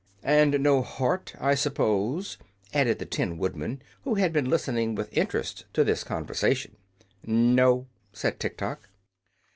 "And 0.23 0.61
no 0.63 0.81
heart, 0.81 1.35
I 1.39 1.53
suppose?" 1.53 2.39
added 2.73 2.97
the 2.97 3.05
Tin 3.05 3.37
Woodman, 3.37 3.83
who 4.03 4.15
had 4.15 4.33
been 4.33 4.49
listening 4.49 4.95
with 4.95 5.15
interest 5.15 5.65
to 5.73 5.83
this 5.83 6.03
conversation. 6.03 6.75
"No," 7.23 7.85
said 8.11 8.39
Tiktok. 8.39 8.89